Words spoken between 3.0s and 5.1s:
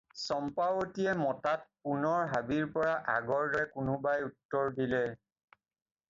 আগৰ দৰে কোনোবাই উত্তৰ দিলে।